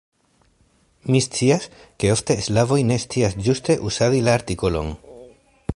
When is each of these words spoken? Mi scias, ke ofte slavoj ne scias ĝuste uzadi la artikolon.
Mi 1.15 1.21
scias, 1.25 1.67
ke 2.03 2.11
ofte 2.15 2.39
slavoj 2.47 2.81
ne 2.93 2.99
scias 3.05 3.37
ĝuste 3.49 3.79
uzadi 3.91 4.25
la 4.29 4.37
artikolon. 4.41 4.93